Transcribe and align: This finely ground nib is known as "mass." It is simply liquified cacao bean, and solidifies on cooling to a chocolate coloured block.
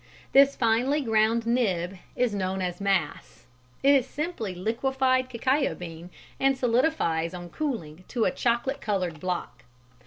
This 0.31 0.55
finely 0.55 1.01
ground 1.01 1.45
nib 1.45 1.97
is 2.15 2.33
known 2.33 2.59
as 2.59 2.81
"mass." 2.81 3.45
It 3.83 3.93
is 3.93 4.07
simply 4.07 4.55
liquified 4.55 5.29
cacao 5.29 5.75
bean, 5.75 6.09
and 6.39 6.57
solidifies 6.57 7.35
on 7.35 7.51
cooling 7.51 8.03
to 8.07 8.25
a 8.25 8.31
chocolate 8.31 8.81
coloured 8.81 9.19
block. 9.19 9.63